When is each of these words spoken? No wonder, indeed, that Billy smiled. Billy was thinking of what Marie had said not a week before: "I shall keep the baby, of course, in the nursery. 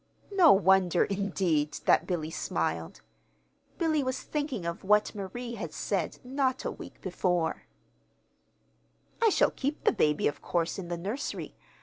No 0.31 0.51
wonder, 0.51 1.03
indeed, 1.03 1.73
that 1.85 2.07
Billy 2.07 2.31
smiled. 2.31 3.01
Billy 3.77 4.01
was 4.01 4.19
thinking 4.23 4.65
of 4.65 4.83
what 4.83 5.13
Marie 5.13 5.53
had 5.53 5.71
said 5.71 6.17
not 6.23 6.65
a 6.65 6.71
week 6.71 6.99
before: 7.01 7.67
"I 9.21 9.29
shall 9.29 9.51
keep 9.51 9.83
the 9.83 9.91
baby, 9.91 10.27
of 10.27 10.41
course, 10.41 10.79
in 10.79 10.87
the 10.87 10.97
nursery. 10.97 11.53